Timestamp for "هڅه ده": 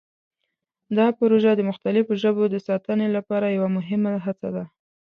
4.25-4.63